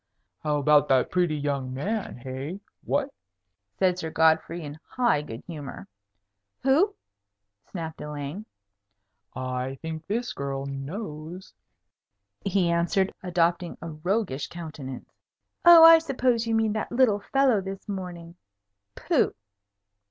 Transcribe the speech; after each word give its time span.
"How 0.39 0.57
about 0.57 0.87
that 0.87 1.11
pretty 1.11 1.37
young 1.37 1.75
man? 1.75 2.17
Hey? 2.17 2.59
What?" 2.83 3.13
said 3.77 3.99
Sir 3.99 4.09
Godfrey, 4.09 4.63
in 4.63 4.79
high 4.83 5.21
good 5.21 5.43
humour. 5.45 5.87
"Who?" 6.63 6.95
snapped 7.69 8.01
Elaine. 8.01 8.47
"I 9.35 9.75
think 9.83 10.07
this 10.07 10.33
girl 10.33 10.65
knows," 10.65 11.53
he 12.43 12.67
answered, 12.71 13.13
adopting 13.21 13.77
a 13.79 13.89
roguish 13.91 14.47
countenance. 14.47 15.11
"Oh, 15.65 15.83
I 15.83 15.99
suppose 15.99 16.47
you 16.47 16.55
mean 16.55 16.73
that 16.73 16.91
little 16.91 17.19
fellow 17.19 17.61
this 17.61 17.87
morning. 17.87 18.35
Pooh!" 18.95 19.35